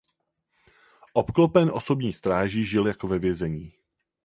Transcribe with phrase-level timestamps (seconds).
[1.13, 3.73] Obklopen osobní stráží žil jako ve vězení.